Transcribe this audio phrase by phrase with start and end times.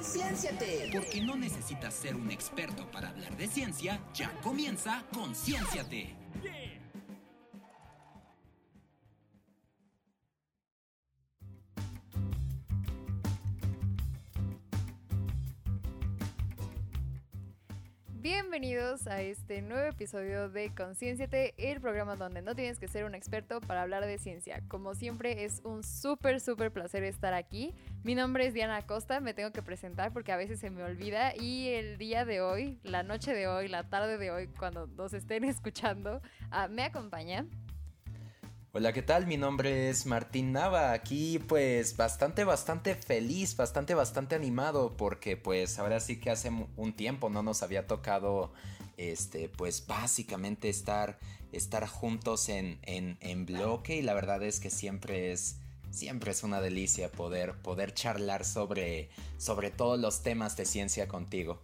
[0.00, 0.88] Conciénciate.
[0.94, 6.16] Porque no necesitas ser un experto para hablar de ciencia, ya comienza Conciénciate.
[18.60, 23.14] Bienvenidos a este nuevo episodio de Concienciate, el programa donde no tienes que ser un
[23.14, 24.62] experto para hablar de ciencia.
[24.68, 27.74] Como siempre, es un súper, súper placer estar aquí.
[28.04, 31.34] Mi nombre es Diana Acosta, me tengo que presentar porque a veces se me olvida
[31.34, 35.14] y el día de hoy, la noche de hoy, la tarde de hoy, cuando nos
[35.14, 36.20] estén escuchando,
[36.50, 37.46] ah, me acompaña
[38.72, 39.26] Hola, ¿qué tal?
[39.26, 40.92] Mi nombre es Martín Nava.
[40.92, 46.92] Aquí pues bastante, bastante feliz, bastante, bastante animado porque pues ahora sí que hace un
[46.92, 48.52] tiempo no nos había tocado
[48.96, 51.18] este pues básicamente estar,
[51.50, 55.56] estar juntos en, en, en bloque y la verdad es que siempre es
[55.90, 61.60] siempre es una delicia poder, poder charlar sobre, sobre todos los temas de ciencia contigo.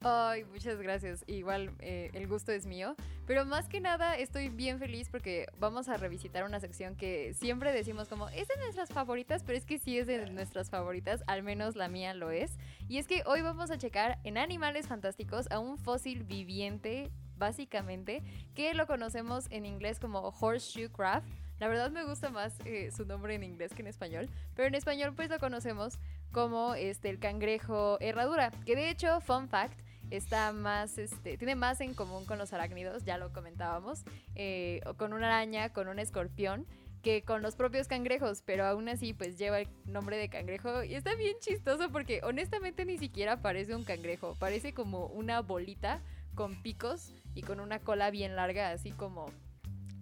[0.00, 1.24] Ay, muchas gracias.
[1.26, 2.94] Igual eh, el gusto es mío.
[3.26, 7.72] Pero más que nada estoy bien feliz porque vamos a revisitar una sección que siempre
[7.72, 11.42] decimos como es de nuestras favoritas, pero es que sí es de nuestras favoritas, al
[11.42, 12.58] menos la mía lo es.
[12.88, 18.22] Y es que hoy vamos a checar en Animales Fantásticos a un fósil viviente, básicamente,
[18.54, 21.26] que lo conocemos en inglés como horseshoe craft.
[21.58, 24.76] La verdad me gusta más eh, su nombre en inglés que en español, pero en
[24.76, 25.98] español pues lo conocemos
[26.30, 29.76] como este el cangrejo herradura, que de hecho, fun fact,
[30.10, 34.94] está más, este, tiene más en común con los arácnidos, ya lo comentábamos, eh, o
[34.94, 36.66] con una araña, con un escorpión,
[37.02, 40.94] que con los propios cangrejos, pero aún así pues lleva el nombre de cangrejo y
[40.94, 46.00] está bien chistoso porque honestamente ni siquiera parece un cangrejo, parece como una bolita
[46.34, 49.30] con picos y con una cola bien larga, así como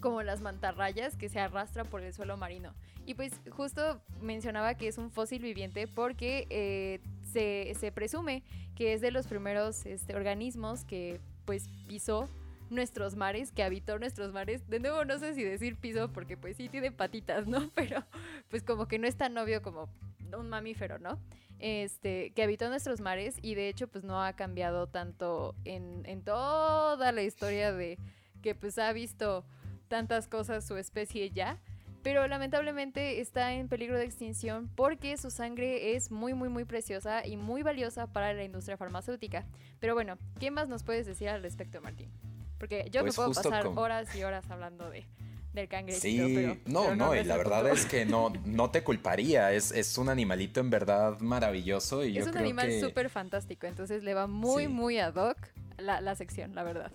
[0.00, 2.74] como las mantarrayas que se arrastra por el suelo marino.
[3.06, 7.00] Y pues justo mencionaba que es un fósil viviente porque eh,
[7.32, 8.42] se, presume
[8.74, 12.28] que es de los primeros este, organismos que pues pisó
[12.70, 14.68] nuestros mares, que habitó nuestros mares.
[14.68, 17.70] De nuevo no sé si decir piso porque pues sí tiene patitas, ¿no?
[17.74, 18.04] Pero
[18.48, 19.88] pues como que no es tan obvio como
[20.36, 21.20] un mamífero, ¿no?
[21.58, 26.22] Este, que habitó nuestros mares y de hecho pues no ha cambiado tanto en, en
[26.22, 27.98] toda la historia de
[28.42, 29.44] que pues ha visto
[29.88, 31.58] tantas cosas su especie ya
[32.02, 37.26] pero lamentablemente está en peligro de extinción porque su sangre es muy, muy, muy preciosa
[37.26, 39.46] y muy valiosa para la industria farmacéutica.
[39.80, 42.10] Pero bueno, ¿qué más nos puedes decir al respecto, Martín?
[42.58, 45.06] Porque yo me pues puedo pasar horas y horas hablando de,
[45.52, 46.26] del cangrejito.
[46.28, 49.52] Sí, no, no, y la verdad es que no, no te culparía.
[49.52, 52.04] Es, es un animalito en verdad maravilloso.
[52.04, 55.36] Y es un animal súper fantástico, entonces le va muy, muy ad hoc
[55.78, 56.90] la, la sección, la verdad.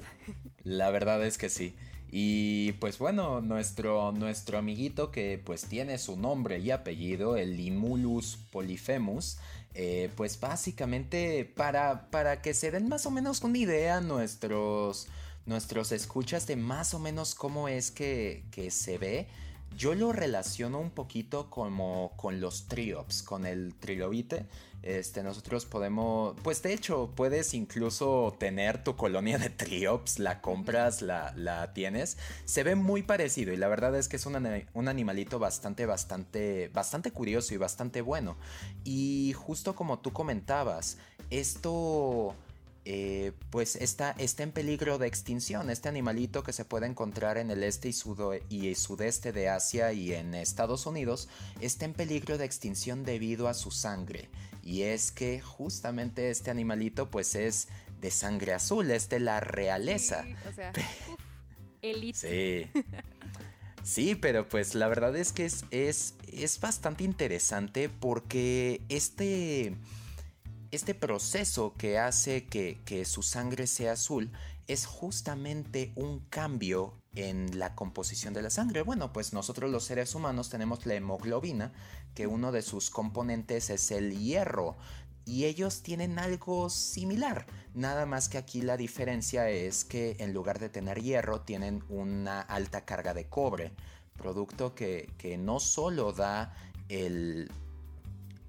[0.64, 1.76] La verdad es que sí.
[2.12, 8.38] Y pues bueno, nuestro, nuestro amiguito que pues tiene su nombre y apellido, el Limulus
[8.52, 9.38] polyphemus,
[9.74, 15.08] eh, pues básicamente para, para que se den más o menos una idea nuestros,
[15.46, 19.28] nuestros escuchas de más o menos cómo es que, que se ve,
[19.78, 24.46] yo lo relaciono un poquito como con los triops, con el trilobite.
[24.84, 31.02] Este, nosotros podemos, pues de hecho, puedes incluso tener tu colonia de triops, la compras,
[31.02, 32.18] la, la tienes.
[32.46, 34.36] Se ve muy parecido y la verdad es que es un,
[34.74, 38.38] un animalito bastante, bastante, bastante curioso y bastante bueno.
[38.84, 40.98] Y justo como tú comentabas,
[41.30, 42.36] esto
[42.84, 45.70] eh, pues está, está, en peligro de extinción.
[45.70, 47.94] Este animalito que se puede encontrar en el este y,
[48.50, 53.54] y, sudeste de Asia y en Estados Unidos está en peligro de extinción debido a
[53.54, 54.30] su sangre.
[54.64, 57.68] Y es que justamente este animalito pues es
[58.00, 60.24] de sangre azul, es de la realeza.
[60.24, 60.74] Sí, o sea,
[61.82, 62.70] elite.
[62.74, 62.84] Sí.
[63.84, 69.76] Sí, pero pues la verdad es que es, es, es bastante interesante porque este
[70.72, 74.32] este proceso que hace que, su sangre sea azul
[74.68, 78.82] es justamente un cambio en la composición de la sangre.
[78.82, 81.74] Bueno, pues nosotros los seres humanos tenemos la hemoglobina,
[82.16, 84.78] que uno de sus componentes es el hierro,
[85.26, 87.46] y ellos tienen algo similar.
[87.74, 92.42] Nada más que aquí la diferencia es que en lugar de tener hierro tienen una
[92.42, 93.74] alta carga de cobre,
[94.18, 96.56] producto que, que no solo da
[96.88, 97.52] el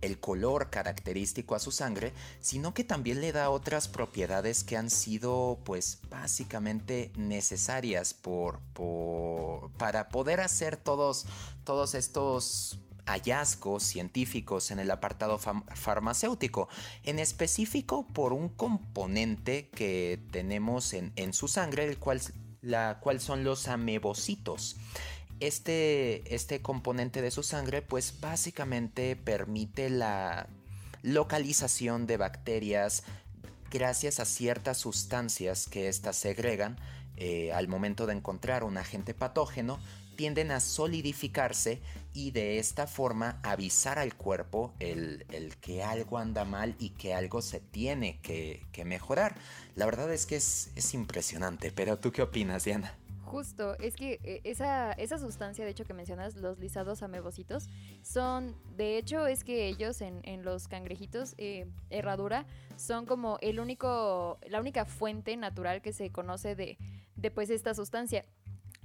[0.02, 4.90] el color característico a su sangre, sino que también le da otras propiedades que han
[4.90, 8.60] sido pues básicamente necesarias por,
[9.78, 11.24] para poder hacer todos,
[11.64, 16.68] todos estos hallazgos científicos en el apartado farmacéutico,
[17.04, 22.20] en específico por un componente que tenemos en, en su sangre, el cual,
[22.60, 24.76] la cual son los amebocitos
[25.40, 30.48] este, este componente de su sangre pues básicamente permite la,
[31.02, 33.02] localización de bacterias
[33.70, 36.78] gracias a ciertas sustancias que éstas segregan
[37.16, 39.80] eh, al momento de encontrar un agente patógeno
[40.16, 41.80] tienden a solidificarse
[42.12, 45.24] y de esta forma avisar al cuerpo el,
[45.60, 49.34] que algo anda mal y que algo se tiene que, mejorar.
[49.74, 52.94] La verdad es que es, es, impresionante, pero ¿tú qué opinas, Diana?
[53.32, 57.70] Justo, es que eh, esa, esa sustancia, de hecho, que mencionas, los lisados amebocitos,
[58.02, 62.44] son, de hecho, es que ellos en, en los cangrejitos, eh, herradura,
[62.76, 66.76] son como el único, la única fuente natural que se conoce de,
[67.16, 68.26] de pues esta sustancia.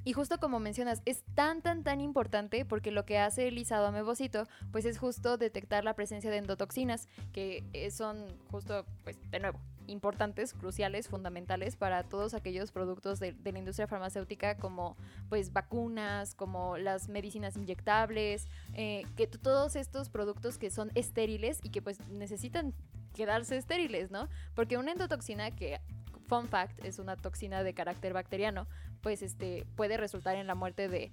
[0.05, 3.88] Y justo como mencionas, es tan, tan, tan importante porque lo que hace el lisado
[3.88, 9.41] amebocito, pues es justo detectar la presencia de endotoxinas, que eh, son justo, pues de
[9.41, 14.95] nuevo, importantes, cruciales, fundamentales para todos aquellos productos de, la industria farmacéutica como
[15.30, 21.69] pues vacunas, como las medicinas inyectables, eh, que todos estos productos que son estériles y
[21.69, 22.74] que pues necesitan
[23.13, 24.30] quedarse estériles, ¿no?
[24.54, 25.80] Porque una endotoxina que
[26.28, 28.68] fun fact, es una toxina de carácter bacteriano,
[29.01, 31.12] pues este, puede resultar en la muerte de,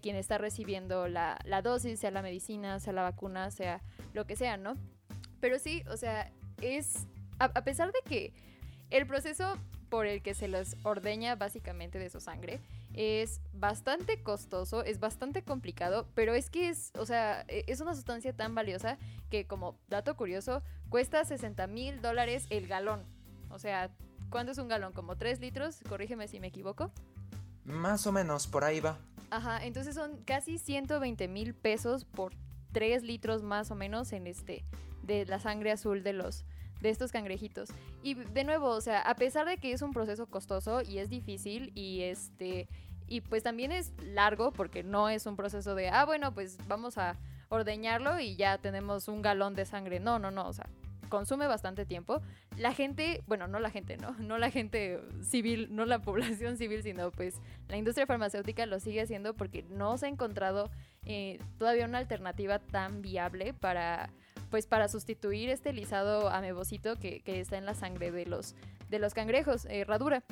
[0.00, 3.82] quien está recibiendo la, dosis, sea la medicina, sea la vacuna, sea
[4.14, 4.74] lo que sea, ¿no?
[5.40, 6.32] Pero sí, o sea,
[6.62, 7.06] es,
[7.38, 8.32] a, pesar de que
[8.90, 9.56] el proceso
[9.88, 12.60] por el que se les ordeña básicamente de su sangre
[12.94, 17.94] es bastante costoso, es bastante complicado, pero es que es, o sea, e, es una
[17.94, 18.98] sustancia tan valiosa
[19.30, 23.04] que como dato curioso, cuesta 60 mil dólares el galón.
[23.50, 23.90] O sea,
[24.30, 24.92] ¿Cuánto es un galón?
[24.92, 25.80] ¿Como 3 litros?
[25.88, 26.90] Corrígeme si me equivoco.
[27.64, 28.98] Más o menos, por ahí va.
[29.30, 32.32] Ajá, entonces son casi 120 mil pesos por
[32.72, 34.64] 3 litros más o menos en este,
[35.02, 36.44] de la sangre azul de los,
[36.80, 37.70] de estos cangrejitos.
[38.02, 41.10] Y de nuevo, o sea, a pesar de que es un proceso costoso y es
[41.10, 42.68] difícil y este,
[43.06, 46.98] y pues también es largo porque no es un proceso de, ah, bueno, pues vamos
[46.98, 47.16] a
[47.48, 50.00] ordeñarlo y ya tenemos un galón de sangre.
[50.00, 50.66] No, no, no, o sea,
[51.08, 52.20] consume bastante tiempo.
[52.56, 54.12] La gente, bueno, no la gente, ¿no?
[54.18, 59.02] No la gente civil, no la población civil, sino pues la industria farmacéutica lo sigue
[59.02, 60.70] haciendo porque no se ha encontrado
[61.04, 64.10] eh, todavía una alternativa tan viable para
[64.50, 68.54] pues para sustituir este lisado amebocito que, está en la sangre de los,
[68.88, 70.24] de los cangrejos, herradura.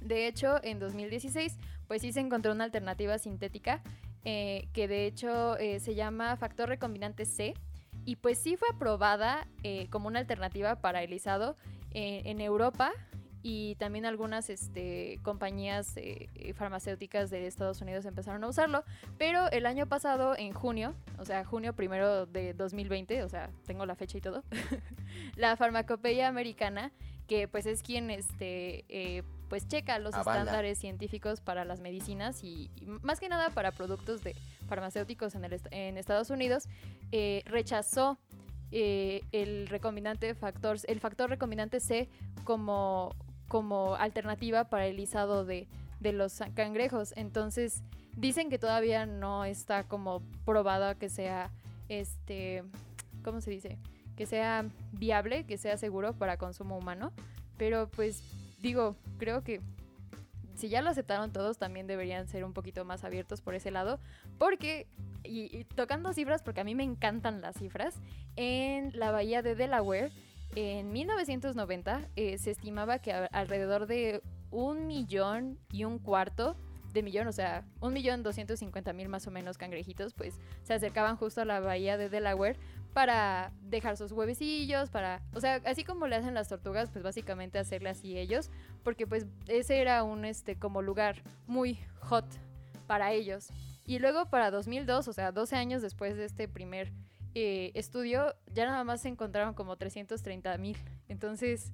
[0.00, 3.82] De hecho, en 2016, pues sí se encontró una alternativa sintética
[4.24, 7.54] eh, que de hecho eh, se llama factor recombinante C,
[8.08, 11.58] y pues sí fue aprobada eh, como una alternativa para el lisado
[11.92, 12.90] eh, en Europa
[13.42, 18.84] y también algunas este, compañías eh, farmacéuticas de Estados Unidos empezaron a usarlo,
[19.16, 23.86] pero el año pasado, en junio, o sea, junio primero de 2020, o sea, tengo
[23.86, 24.42] la fecha y todo,
[25.36, 26.92] la farmacopeia americana,
[27.26, 28.84] que pues es quien este,
[29.48, 32.70] pues checa los estándares científicos para las medicinas y,
[33.02, 34.34] más que nada para productos de
[34.68, 36.68] farmacéuticos en, el en Estados Unidos,
[37.12, 38.18] eh, rechazó
[38.70, 42.08] eh, el recombinante factor, el factor recombinante C
[42.44, 43.14] como,
[43.48, 45.66] como alternativa para el lisado de,
[46.00, 47.12] de los cangrejos.
[47.16, 47.82] Entonces,
[48.16, 51.50] dicen que todavía no está como probada que sea
[51.88, 52.62] este,
[53.24, 53.78] ¿cómo se dice?
[54.16, 57.12] Que sea viable, que sea seguro para consumo humano.
[57.56, 58.22] Pero pues
[58.60, 59.60] digo, creo que
[60.54, 64.00] si ya lo aceptaron todos, también deberían ser un poquito más abiertos por ese lado.
[64.38, 64.88] Porque,
[65.22, 67.94] y, tocando cifras, porque a mí me encantan las cifras,
[68.34, 70.10] en la bahía de Delaware,
[70.54, 76.56] en 1990, eh, se estimaba que alrededor de un millón y un cuarto
[76.92, 80.74] de millón, o sea, un millón doscientos cincuenta mil más o menos cangrejitos, pues se
[80.74, 82.58] acercaban justo a la bahía de Delaware
[82.94, 87.58] para dejar sus huevecillos, para, o sea, así como le hacen las tortugas, pues básicamente
[87.58, 88.50] hacerle así ellos,
[88.82, 92.24] porque pues ese era un, este, como lugar muy hot
[92.86, 93.48] para ellos.
[93.86, 96.92] Y luego para 2002, o sea, 12 años después de este primer
[97.34, 100.76] eh, estudio, ya nada más se encontraron como 330 mil.
[101.08, 101.72] Entonces,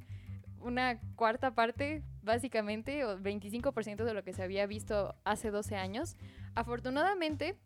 [0.61, 6.17] una cuarta parte, básicamente, o 25% de lo que se había visto hace 12 años.
[6.55, 7.57] Afortunadamente,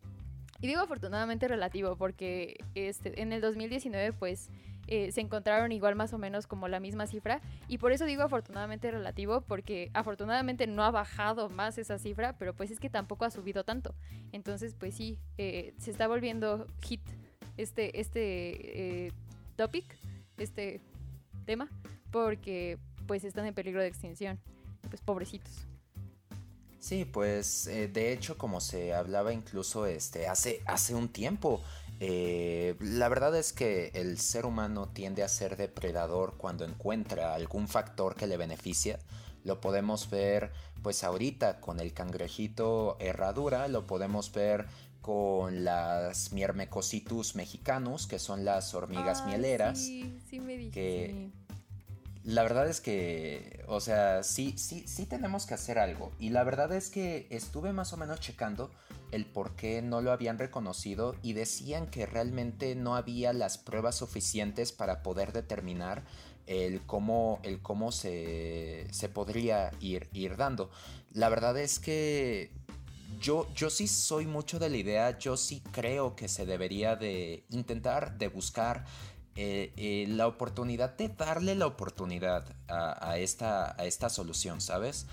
[0.61, 4.49] y digo afortunadamente relativo, porque este, en el 2019, pues,
[4.91, 7.41] eh, se encontraron igual más o menos como la misma cifra.
[7.67, 12.55] Y por eso digo afortunadamente relativo, porque afortunadamente no ha bajado más esa cifra, pero
[12.55, 13.93] pues es que tampoco ha subido tanto.
[14.31, 17.01] Entonces, pues sí, eh, se está volviendo hit
[17.61, 19.11] este, este eh,
[19.55, 19.85] topic,
[20.37, 20.79] este
[21.45, 21.69] tema,
[22.11, 24.39] porque pues están en peligro de extinción.
[24.89, 25.51] Pues pobrecitos.
[26.79, 31.61] Sí, pues eh, de hecho como se hablaba incluso este, hace, hace un tiempo,
[31.99, 37.67] eh, la verdad es que el ser humano tiende a ser depredador cuando encuentra algún
[37.67, 38.99] factor que le beneficia.
[39.43, 40.51] Lo podemos ver
[40.81, 44.67] pues ahorita con el cangrejito herradura, lo podemos ver
[45.01, 49.79] con las Myrmecositus mexicanos, que son las hormigas mieleras.
[49.79, 50.69] Sí, sí me.
[50.69, 51.31] Que
[52.23, 56.11] la verdad es que, o sea, sí, sí, sí tenemos que hacer algo.
[56.19, 58.69] Y la verdad es que estuve más o menos checando
[59.11, 63.95] el por qué no lo habían reconocido y decían que realmente no había las pruebas
[63.95, 66.03] suficientes para poder determinar
[66.45, 70.69] el cómo, el cómo se, se podría ir, ir dando.
[71.13, 72.51] La verdad es que
[73.19, 77.45] yo, yo sí soy mucho de la idea, yo sí creo que se debería de
[77.49, 78.85] intentar, de buscar
[79.41, 85.05] eh, eh, la oportunidad de darle la oportunidad a, esta, a esta solución, ¿sabes?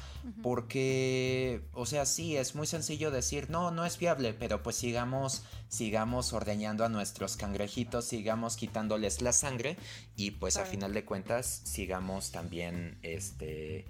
[0.43, 5.45] Porque, o sea, sí, es muy sencillo decir, no, no es viable, pero pues sigamos,
[5.69, 9.77] sigamos ordeñando a nuestros cangrejitos, sigamos quitándoles la sangre
[10.17, 13.85] y pues a final de cuentas sigamos también, este,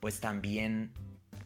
[0.00, 0.92] pues también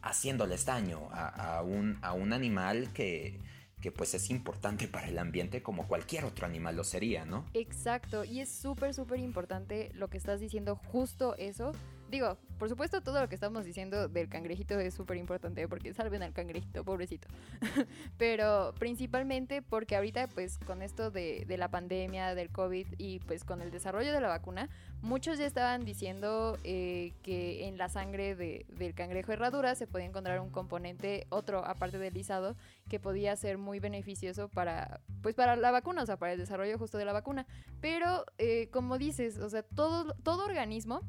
[0.03, 3.39] haciéndoles daño a, un, a un animal que,
[3.81, 7.45] que pues es importante para el ambiente como cualquier otro animal lo sería, ¿no?
[7.53, 11.71] Exacto, y es súper, súper importante lo que estás diciendo, justo eso,
[12.13, 16.21] Digo, por supuesto todo lo que estamos diciendo del cangrejito es súper importante porque salven
[16.21, 17.27] al cangrejito, pobrecito.
[18.19, 23.63] Pero principalmente porque ahorita pues con esto de, la pandemia, del COVID y pues con
[23.63, 24.69] el desarrollo de la vacuna,
[25.01, 30.39] muchos ya estaban diciendo eh, que en la sangre del cangrejo herradura se podía encontrar
[30.39, 32.55] un componente, otro aparte del lisado,
[32.89, 36.77] que podía ser muy beneficioso para pues para la vacuna, o sea, para el desarrollo
[36.77, 37.47] justo de la vacuna.
[37.81, 41.01] Pero eh, como dices, o sea, todo, todo organismo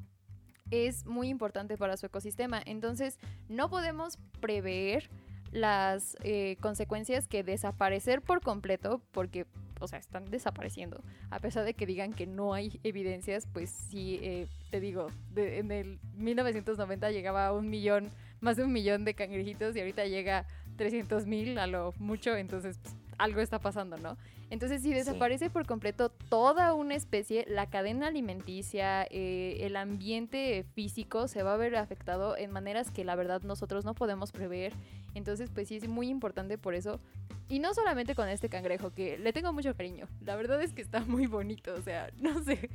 [0.75, 2.61] es muy importante para su ecosistema.
[2.65, 5.09] Entonces, no podemos prever
[5.53, 9.47] las eh, consecuencias que desaparecer por completo, porque,
[9.81, 11.03] o sea, están desapareciendo.
[11.31, 15.71] A pesar de que digan que no hay evidencias, pues sí, eh, te digo, en
[15.71, 20.47] el 1990 llegaba a un millón, más de un millón de cangrejitos y ahorita llega
[20.77, 24.17] 300 mil a lo mucho, entonces pues, algo está pasando, ¿no?
[24.51, 31.29] Entonces, si desaparece por completo toda una especie, la cadena alimenticia, eh, el ambiente físico
[31.29, 34.73] se va a ver afectado en maneras que la verdad nosotros no podemos prever.
[35.15, 37.01] Entonces, pues sí es muy importante por eso.
[37.49, 40.07] Y no solamente con este cangrejo, que le tengo mucho cariño.
[40.25, 42.71] La verdad es que está muy bonito, o sea, no sé.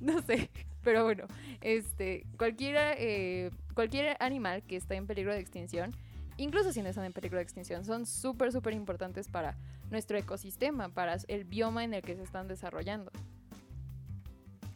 [0.00, 0.50] No sé,
[0.82, 1.24] pero bueno,
[1.62, 5.94] este, cualquiera, eh, cualquier animal que está en peligro de extinción,
[6.36, 9.56] incluso si no están en peligro de extinción, son súper, súper importantes para
[9.90, 13.10] nuestro ecosistema, para el bioma en el que se están desarrollando.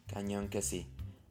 [0.07, 0.87] Cañón que sí.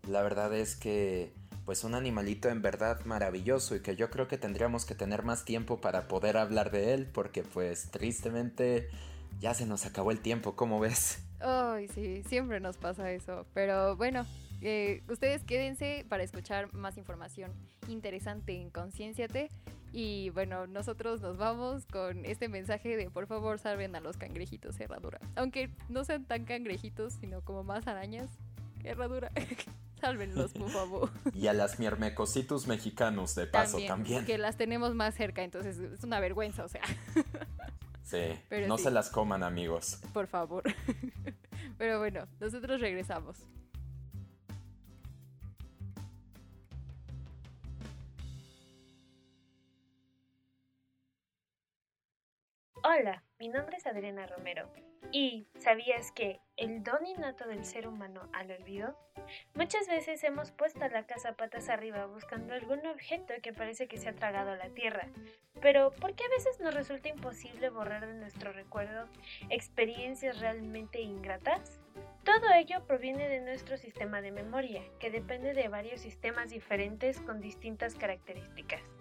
[0.08, 1.34] La verdad es que,
[1.66, 5.46] pues un animalito en verdad maravilloso y que yo creo que tendríamos que tener más
[5.46, 8.90] tiempo para poder hablar de él, porque pues tristemente
[9.40, 11.20] ya se nos acabó el tiempo, ¿cómo ves?
[11.40, 13.46] Ay, sí, siempre nos pasa eso.
[13.54, 14.26] Pero bueno,
[14.62, 17.52] eh, ustedes quédense para escuchar más información
[17.88, 19.50] interesante en Concienciate.
[19.92, 24.80] Y bueno, nosotros nos vamos con este mensaje de por favor salven a los cangrejitos
[24.80, 25.20] herradura.
[25.36, 28.30] Aunque no sean tan cangrejitos, sino como más arañas.
[28.84, 29.32] Herradura.
[30.02, 31.10] Sálvenlos, por favor.
[31.34, 34.26] Y a las miermecositos mexicanos, de paso, también.
[34.26, 36.82] Que las tenemos más cerca, entonces es una vergüenza, o sea.
[38.04, 38.20] Sí,
[38.68, 40.00] no se las coman, amigos.
[40.14, 40.62] Por favor.
[41.80, 43.36] Pero bueno, nosotros regresamos.
[52.88, 54.70] Hola, mi nombre es Adriana Romero.
[55.12, 58.96] ¿Y sabías que el don innato del ser humano al olvido?
[59.56, 64.10] Muchas veces hemos puesto la casa patas arriba buscando algún objeto que parece que se
[64.10, 65.08] ha tragado la tierra.
[65.64, 69.10] Pero ¿por qué a veces nos resulta imposible borrar de nuestro recuerdo
[69.50, 71.82] experiencias realmente ingratas?
[72.24, 77.42] Todo ello proviene de nuestro sistema de memoria, que depende de varios sistemas diferentes con
[77.42, 78.95] distintas características.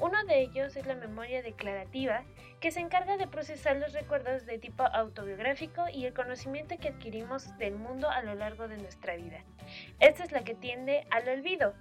[0.00, 2.24] Uno de ellos es la memoria declarativa,
[2.58, 7.56] que se encarga de procesar los recuerdos de tipo autobiográfico y el conocimiento que adquirimos
[7.58, 9.44] del mundo a lo largo de nuestra vida.
[9.98, 11.74] Esta es la que tiende al olvido.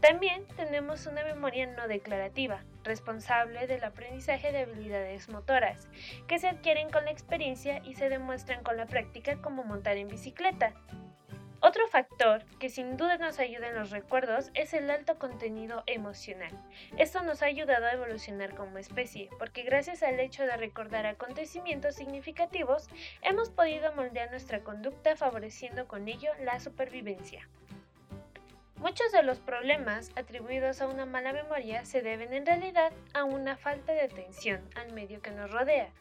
[0.00, 5.88] También tenemos una memoria no declarativa, responsable del aprendizaje de habilidades motoras,
[6.26, 10.08] que se adquieren con la experiencia y se demuestran con la práctica como montar en
[10.08, 10.72] bicicleta.
[11.62, 16.50] Otro factor que sin duda nos ayuda en los recuerdos es el alto contenido emocional.
[16.96, 21.96] Esto nos ha ayudado a evolucionar como especie, porque gracias al hecho de recordar acontecimientos
[21.96, 22.88] significativos,
[23.20, 27.46] hemos podido moldear nuestra conducta favoreciendo con ello la supervivencia.
[28.76, 33.58] Muchos de los problemas atribuidos a una mala memoria se deben en realidad a una
[33.58, 35.92] falta de atención al medio que nos rodea,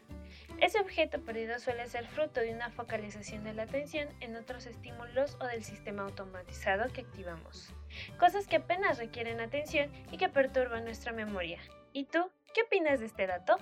[0.61, 5.37] ese objeto perdido suele ser fruto de una focalización de la atención en otros estímulos
[5.39, 7.73] o del sistema automatizado que activamos.
[8.19, 11.59] Cosas que apenas requieren atención y que perturban nuestra memoria.
[11.93, 13.55] ¿Y tú, qué opinas de este dato?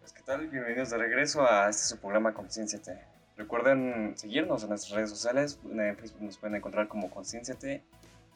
[0.00, 0.48] Pues, ¿qué tal?
[0.48, 2.78] Bienvenidos de regreso a este su programa Conciencia
[3.36, 5.58] Recuerden seguirnos en nuestras redes sociales.
[5.64, 7.82] En Facebook nos pueden encontrar como Conciencia T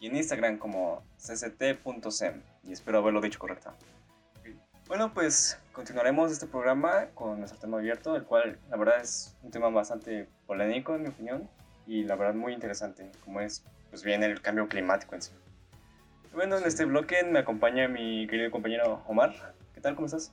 [0.00, 2.42] y en Instagram como cct.sem.
[2.64, 3.72] Y espero haberlo dicho correcto.
[4.88, 9.50] Bueno, pues continuaremos este programa con nuestro tema abierto, el cual la verdad es un
[9.50, 11.48] tema bastante polémico en mi opinión
[11.86, 15.32] y la verdad muy interesante, como es pues bien el cambio climático en sí.
[16.32, 19.54] Bueno, en este bloque me acompaña mi querido compañero Omar.
[19.74, 19.94] ¿Qué tal?
[19.94, 20.32] ¿Cómo estás?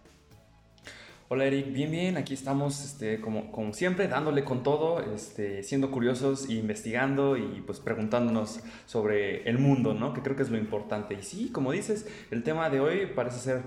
[1.27, 5.89] Hola Eric, bien, bien, aquí estamos este, como, como siempre dándole con todo, este, siendo
[5.89, 10.13] curiosos, investigando y pues preguntándonos sobre el mundo, ¿no?
[10.13, 11.15] Que creo que es lo importante.
[11.15, 13.63] Y sí, como dices, el tema de hoy parece ser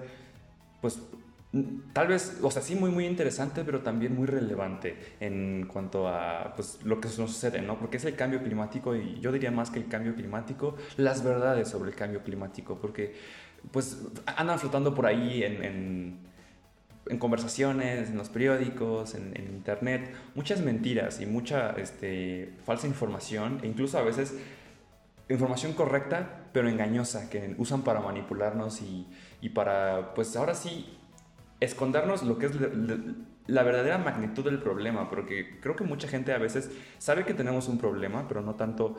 [0.80, 1.00] pues
[1.92, 6.52] tal vez, o sea, sí muy, muy interesante, pero también muy relevante en cuanto a
[6.54, 7.76] pues, lo que nos sucede, ¿no?
[7.80, 11.66] Porque es el cambio climático y yo diría más que el cambio climático, las verdades
[11.68, 13.16] sobre el cambio climático, porque
[13.72, 16.27] pues andan flotando por ahí en en
[17.16, 23.96] conversaciones, en los periódicos, en, internet, muchas mentiras y mucha este, falsa información, e incluso
[23.96, 24.34] a veces
[25.30, 29.06] información correcta, pero engañosa, que usan para manipularnos y,
[29.40, 30.98] y para, pues ahora sí,
[31.60, 32.52] escondernos lo que es
[33.46, 37.68] la, verdadera magnitud del problema, porque creo que mucha gente a veces sabe que tenemos
[37.68, 38.96] un problema, pero no tanto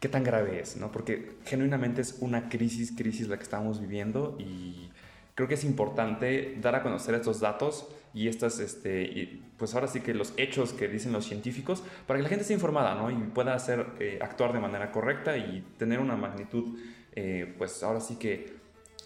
[0.00, 0.90] qué tan grave es, ¿no?
[0.90, 4.90] Porque genuinamente es una crisis, crisis la que estamos viviendo y
[5.38, 10.00] creo que es importante dar a conocer estos datos y estas, este, pues ahora sí
[10.00, 13.08] que los hechos que dicen los científicos para que la gente esté informada, ¿no?
[13.08, 16.76] Y pueda hacer, eh, actuar de manera correcta y tener una magnitud,
[17.12, 18.56] eh, pues ahora sí que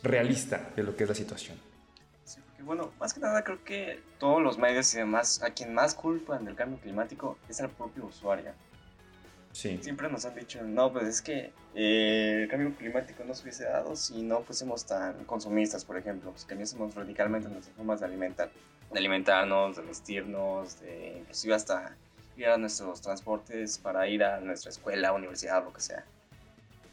[0.03, 1.59] realista de lo que es la situación.
[2.25, 5.75] Sí, porque bueno, más que nada creo que todos los medios y demás, a quien
[5.75, 8.53] más culpan del cambio climático es al propio usuario.
[9.53, 13.65] Siempre nos han dicho, no, pues es que eh, el cambio climático no se hubiese
[13.65, 18.51] dado si no fuésemos tan consumistas, por ejemplo, pues cambiásemos radicalmente nuestras formas de alimentar,
[18.91, 21.95] de alimentarnos, de vestirnos, de inclusive hasta
[22.39, 26.03] ir a nuestros transportes para ir a nuestra escuela, universidad, lo que sea.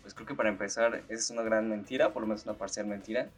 [0.02, 2.88] Pues creo que para empezar, esa es una gran mentira, por lo menos una parcial
[2.88, 3.30] mentira,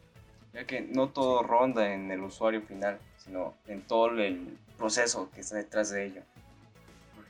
[0.52, 5.42] ya que no todo ronda en el usuario final, sino en todo el proceso que
[5.42, 6.22] está detrás de ello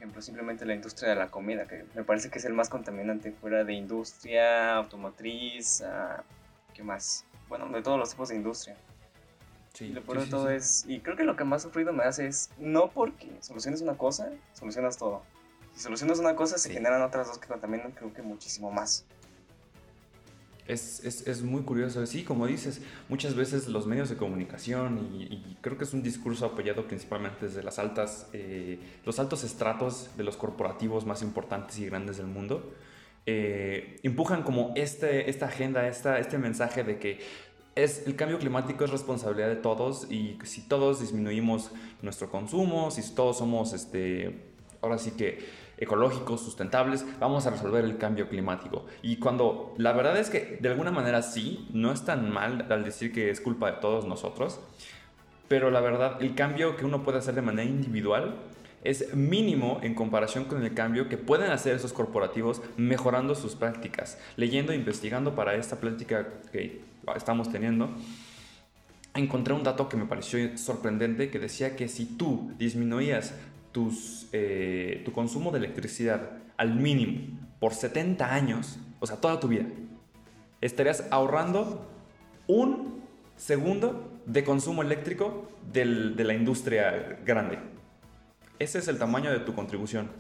[0.03, 3.31] ejemplo, simplemente la industria de la comida, que me parece que es el más contaminante
[3.31, 6.21] fuera de industria, automotriz, uh,
[6.75, 7.25] ¿qué más?
[7.49, 8.77] Bueno, de todos los tipos de industria.
[9.75, 12.03] Sí, y lo peor de todo es, y creo que lo que más sufrido me
[12.03, 15.23] hace es, no porque soluciones una cosa, solucionas todo.
[15.75, 19.07] Si solucionas una cosa, se generan otras dos que contaminan, creo que muchísimo más.
[20.67, 22.05] Es, es, es, muy curioso.
[22.07, 26.47] Sí, como dices, muchas veces los medios de comunicación, y, creo que es un discurso
[26.47, 31.87] apoyado principalmente desde las altas, eh, los altos estratos de los corporativos más importantes y
[31.87, 32.73] grandes del mundo,
[33.27, 37.21] eh, empujan como este, esta agenda, esta, este mensaje de que
[37.75, 41.71] es, el cambio climático es responsabilidad de todos y si todos disminuimos
[42.03, 44.52] nuestro consumo, si todos somos, este,
[44.83, 48.87] ahora sí que ecológicos, sustentables, vamos a resolver el cambio climático.
[49.03, 52.85] Y cuando la verdad es que de alguna manera sí, no es tan mal al
[52.85, 54.61] decir que es culpa de todos nosotros,
[55.49, 58.37] pero la verdad el cambio que uno puede hacer de manera individual
[58.85, 64.19] es mínimo en comparación con el cambio que pueden hacer esos corporativos mejorando sus prácticas,
[64.37, 66.81] leyendo e investigando para esta plática que
[67.15, 67.91] estamos teniendo.
[69.15, 73.35] Encontré un dato que me pareció sorprendente que decía que si tú disminuías
[74.33, 79.67] eh, tu consumo de electricidad al mínimo por 70 años, o sea, toda tu vida,
[80.61, 81.89] estarías ahorrando
[82.47, 83.03] un
[83.37, 87.59] segundo de consumo eléctrico de la industria grande.
[88.59, 90.11] Ese es el tamaño de tu contribución.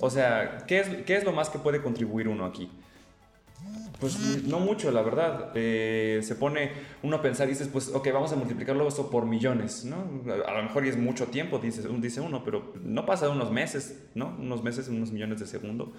[0.00, 2.70] O sea, ¿qué es, ¿qué es lo más que puede contribuir uno aquí?
[4.00, 5.52] Pues no mucho, la verdad.
[5.54, 9.24] Eh, se pone uno a pensar y dices, pues, ok, vamos a multiplicarlo eso por
[9.24, 9.96] millones, ¿no?
[10.46, 14.36] A lo mejor es mucho tiempo, dice, uno, pero no pasa de unos meses, ¿no?
[14.38, 15.92] Unos meses, unos millones de segundo.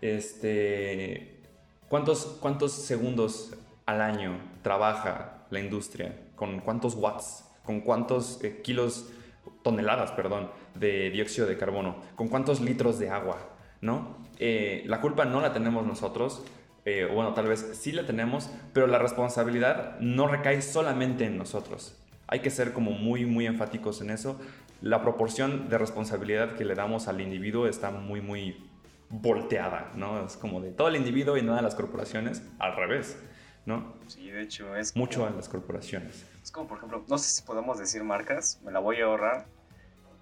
[0.00, 1.40] Este,
[1.88, 3.54] ¿cuántos, ¿Cuántos segundos
[3.86, 6.16] al año trabaja la industria?
[6.34, 7.44] ¿Con cuántos watts?
[7.64, 9.08] ¿Con cuántos eh, kilos,
[9.62, 11.96] toneladas, perdón, de dióxido de carbono?
[12.16, 13.38] ¿Con cuántos litros de agua?
[13.80, 14.16] ¿No?
[14.38, 16.42] Eh, la culpa no la tenemos nosotros
[16.86, 21.98] eh, bueno, tal vez sí la tenemos, pero la responsabilidad no recae solamente en nosotros.
[22.28, 24.40] Hay que ser como muy, muy enfáticos en eso.
[24.80, 28.64] La proporción de responsabilidad que le damos al individuo está muy, muy
[29.08, 30.24] volteada, ¿no?
[30.24, 33.18] Es como de todo el individuo y nada de las corporaciones, al revés,
[33.64, 33.94] ¿no?
[34.06, 34.94] Sí, de hecho es...
[34.94, 36.24] Mucho a las corporaciones.
[36.40, 39.46] Es como, por ejemplo, no sé si podemos decir marcas, me la voy a ahorrar,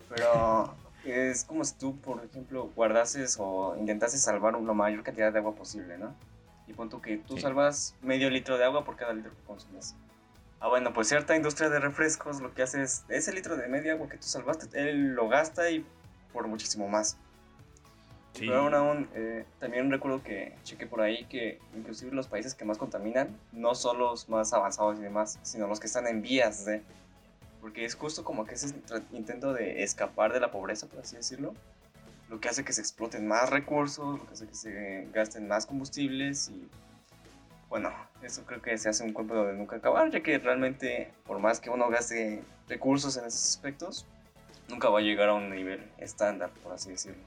[0.09, 0.75] pero
[1.05, 5.55] es como si tú, por ejemplo, guardases o intentases salvar una mayor cantidad de agua
[5.55, 6.15] posible, ¿no?
[6.67, 9.95] Y pon que tú salvas medio litro de agua por cada litro que consumes.
[10.61, 13.93] Ah, bueno, pues cierta industria de refrescos lo que hace es, ese litro de media
[13.93, 15.85] agua que tú salvaste, él lo gasta y
[16.33, 17.19] por muchísimo más.
[18.39, 22.65] Pero aún, aún eh, también recuerdo que chequé por ahí que inclusive los países que
[22.65, 26.65] más contaminan no son los más avanzados y demás, sino los que están en vías
[26.65, 26.83] de...
[27.61, 28.75] Porque es justo como que ese
[29.13, 31.55] intento de escapar de la pobreza, por así decirlo,
[32.29, 35.67] lo que hace que se exploten más recursos, lo que hace que se gasten más
[35.67, 36.69] combustibles y
[37.69, 37.91] bueno,
[38.23, 41.61] eso creo que se hace un cuento de nunca acabar, ya que realmente por más
[41.61, 44.07] que uno gaste recursos en esos aspectos,
[44.69, 47.23] nunca va a llegar a un nivel estándar, por así decirlo.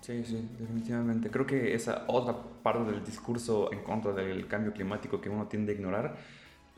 [0.00, 1.30] Sí, sí, definitivamente.
[1.30, 5.72] Creo que esa otra parte del discurso en contra del cambio climático que uno tiende
[5.72, 6.16] a ignorar,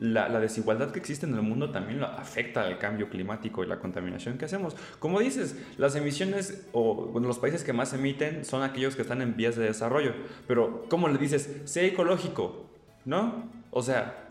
[0.01, 4.39] la, desigualdad que existe en el mundo también afecta al cambio climático y la contaminación
[4.39, 4.75] que hacemos.
[4.97, 9.21] Como dices, las emisiones o bueno, los países que más emiten son aquellos que están
[9.21, 10.13] en vías de desarrollo.
[10.47, 11.61] Pero, ¿cómo le dices?
[11.65, 12.65] Sea ecológico,
[13.05, 13.47] ¿no?
[13.69, 14.27] O sea,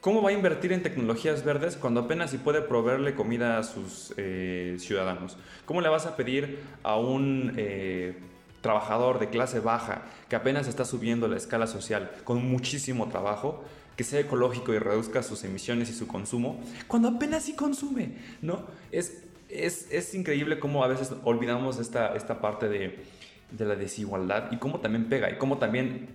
[0.00, 4.12] ¿Cómo va a invertir en tecnologías verdes cuando apenas si puede proveerle comida a sus
[4.16, 5.38] eh, ciudadanos?
[5.64, 8.18] ¿Cómo le vas a pedir a un eh,
[8.62, 13.62] trabajador de clase baja que apenas está subiendo la escala social con muchísimo trabajo
[13.96, 18.16] que sea ecológico y reduzca sus emisiones y su consumo cuando apenas sí consume?
[18.40, 18.62] ¿No?
[18.90, 23.04] Es, es, increíble cómo a veces olvidamos esta, esta parte de,
[23.50, 26.08] de la desigualdad y cómo también pega y cómo también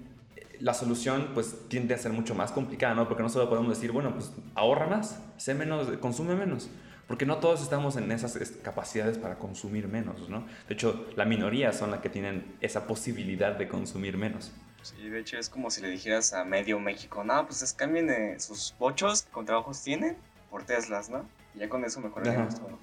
[0.59, 3.07] la solución pues tiende a ser mucho más complicada, ¿no?
[3.07, 6.69] Porque no solo podemos decir, bueno, pues ahorra más, sé menos, consume menos.
[7.07, 10.45] Porque no todos estamos en esas capacidades para consumir menos, ¿no?
[10.67, 14.51] De hecho, la minoría son las que tienen esa posibilidad de consumir menos.
[14.81, 18.09] Sí, de hecho es como si le dijeras a medio México, no, pues es, cambien
[18.09, 20.17] eh, sus bochos con trabajos tienen
[20.49, 21.25] por Teslas, ¿no?
[21.55, 22.77] Y ya con eso mejoraríamos todo.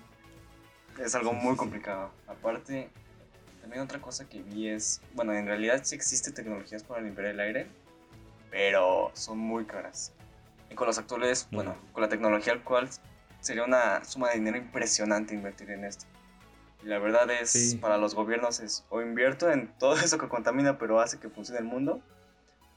[1.02, 2.10] Es algo muy complicado.
[2.26, 2.88] Aparte,
[3.60, 7.40] también otra cosa que vi es, bueno, en realidad sí existe tecnologías para limpiar el
[7.40, 7.66] aire,
[8.50, 10.12] pero son muy caras.
[10.70, 12.88] Y con los actuales, bueno, con la tecnología actual
[13.44, 16.06] sería una suma de dinero impresionante invertir en esto.
[16.82, 20.78] Y la verdad es, para los gobiernos es, o invierto en todo eso que contamina
[20.78, 22.00] pero hace que funcione el mundo,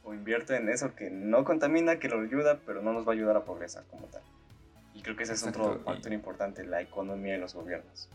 [0.04, 3.16] o invierto en eso que no contamina, que lo ayuda, pero no nos va a
[3.16, 4.22] ayudar a progresar como tal.
[4.94, 8.10] Y creo que ese es otro factor importante, la economía de los gobiernos.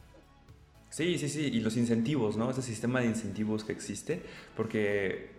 [0.91, 2.51] Sí, sí, sí, y los incentivos, ¿no?
[2.51, 4.23] Ese sistema de incentivos que existe,
[4.57, 5.31] porque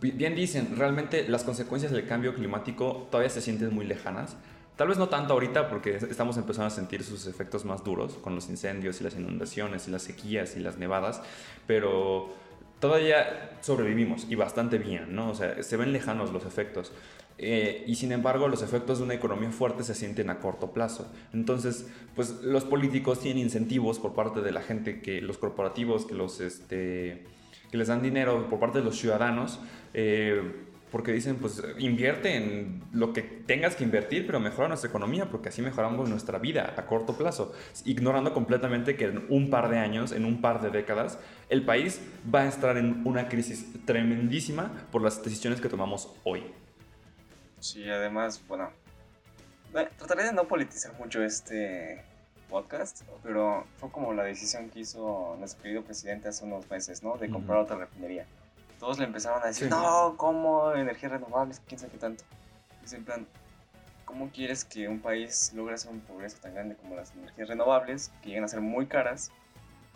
[0.00, 4.36] bien dicen, realmente las consecuencias del cambio climático todavía se sienten muy lejanas.
[4.80, 8.34] Tal vez no tanto ahorita porque estamos empezando a sentir sus efectos más duros con
[8.34, 11.20] los incendios y las inundaciones y las sequías y las nevadas,
[11.66, 12.30] pero
[12.78, 15.28] todavía sobrevivimos y bastante bien, ¿no?
[15.28, 16.92] O sea, se ven lejanos los efectos.
[17.36, 21.12] Eh, y sin embargo, los efectos de una economía fuerte se sienten a corto plazo.
[21.34, 26.14] Entonces, pues los políticos tienen incentivos por parte de la gente, que los corporativos, que,
[26.14, 27.26] los, este,
[27.70, 29.60] que les dan dinero por parte de los ciudadanos,
[29.92, 35.26] eh, porque dicen, pues invierte en lo que tengas que invertir, pero mejora nuestra economía,
[35.30, 37.52] porque así mejoramos nuestra vida a corto plazo,
[37.84, 42.00] ignorando completamente que en un par de años, en un par de décadas, el país
[42.32, 46.44] va a estar en una crisis tremendísima por las decisiones que tomamos hoy.
[47.60, 48.70] Sí, además, bueno,
[49.72, 52.02] trataré de no politizar mucho este
[52.48, 57.16] podcast, pero fue como la decisión que hizo nuestro querido presidente hace unos meses, ¿no?
[57.16, 58.26] De comprar otra refinería.
[58.80, 60.72] Todos le empezaron a decir, no, ¿cómo?
[60.72, 62.24] Energías renovables, quién sabe qué tanto.
[62.90, 63.26] Y en plan,
[64.06, 68.10] ¿cómo quieres que un país logre hacer un progreso tan grande como las energías renovables,
[68.22, 69.30] que llegan a ser muy caras,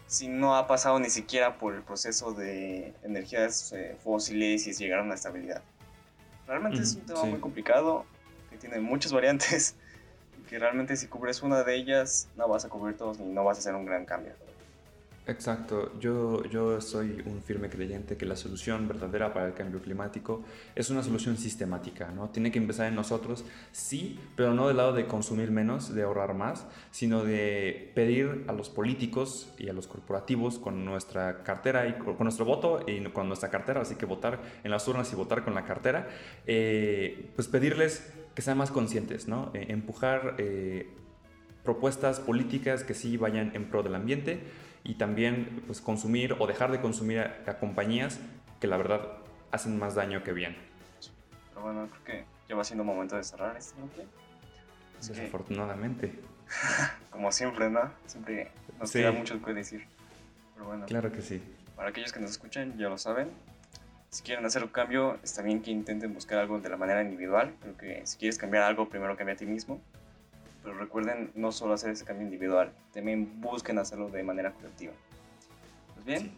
[0.06, 5.06] si no ha pasado ni siquiera por el proceso de energías eh, fósiles y llegaron
[5.06, 5.62] a la estabilidad?
[6.46, 8.04] Realmente es un tema muy complicado,
[8.50, 9.76] que tiene muchas variantes,
[10.38, 13.44] y que realmente si cubres una de ellas, no vas a cubrir todos ni no
[13.44, 14.34] vas a hacer un gran cambio.
[15.26, 20.44] Exacto, yo, yo soy un firme creyente que la solución verdadera para el cambio climático
[20.74, 22.28] es una solución sistemática, ¿no?
[22.28, 26.34] Tiene que empezar en nosotros, sí, pero no del lado de consumir menos, de ahorrar
[26.34, 31.94] más, sino de pedir a los políticos y a los corporativos con nuestra cartera y
[31.94, 35.42] con nuestro voto y con nuestra cartera, así que votar en las urnas y votar
[35.42, 36.06] con la cartera,
[36.46, 39.52] eh, pues pedirles que sean más conscientes, ¿no?
[39.54, 40.86] Eh, empujar eh,
[41.64, 44.40] propuestas políticas que sí vayan en pro del ambiente
[44.84, 48.20] y también pues, consumir o dejar de consumir a, compañías
[48.60, 49.00] que la verdad
[49.50, 50.56] hacen más daño que bien.
[51.48, 54.06] Pero bueno, creo que ya va siendo momento de cerrar este bloque.
[55.00, 56.12] Desafortunadamente.
[57.10, 57.90] como siempre, ¿no?
[58.06, 59.86] Siempre nos queda mucho que decir.
[60.54, 60.86] Pero bueno.
[60.86, 61.42] Claro que sí.
[61.74, 63.30] Para aquellos que nos escuchan, ya lo saben.
[64.10, 67.54] Si quieren hacer un cambio, está bien que intenten buscar algo de la manera individual.
[67.60, 69.80] Creo que si quieres cambiar algo, primero cambia a ti mismo
[70.64, 74.94] pero recuerden no solo hacer ese cambio individual, también busquen hacerlo de manera colectiva.
[75.94, 76.32] Pues bien,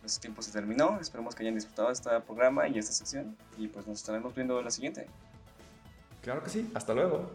[0.00, 3.86] nuestro tiempo se terminó, esperemos que hayan disfrutado este programa y esta sección y pues
[3.86, 5.06] nos estaremos viendo en la siguiente.
[6.22, 7.30] Claro que sí, hasta luego.